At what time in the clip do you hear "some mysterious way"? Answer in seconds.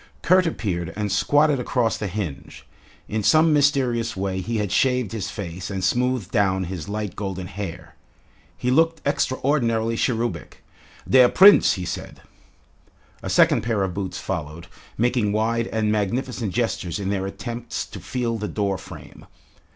3.21-4.41